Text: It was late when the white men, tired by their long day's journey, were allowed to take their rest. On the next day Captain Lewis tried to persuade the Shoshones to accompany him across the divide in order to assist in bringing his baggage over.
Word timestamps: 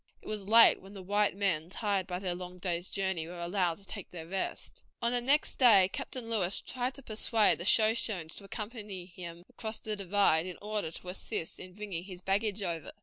It 0.19 0.27
was 0.27 0.41
late 0.47 0.81
when 0.81 0.95
the 0.95 1.03
white 1.03 1.37
men, 1.37 1.69
tired 1.69 2.07
by 2.07 2.17
their 2.17 2.33
long 2.33 2.57
day's 2.57 2.89
journey, 2.89 3.27
were 3.27 3.37
allowed 3.39 3.77
to 3.77 3.85
take 3.85 4.09
their 4.09 4.25
rest. 4.25 4.83
On 4.99 5.11
the 5.11 5.21
next 5.21 5.57
day 5.57 5.91
Captain 5.93 6.27
Lewis 6.27 6.59
tried 6.59 6.95
to 6.95 7.03
persuade 7.03 7.59
the 7.59 7.65
Shoshones 7.65 8.35
to 8.37 8.43
accompany 8.43 9.05
him 9.05 9.43
across 9.51 9.79
the 9.79 9.95
divide 9.95 10.47
in 10.47 10.57
order 10.59 10.89
to 10.89 11.09
assist 11.09 11.59
in 11.59 11.73
bringing 11.75 12.05
his 12.05 12.19
baggage 12.19 12.63
over. 12.63 12.93